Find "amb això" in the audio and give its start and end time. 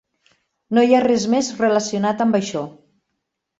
2.27-2.67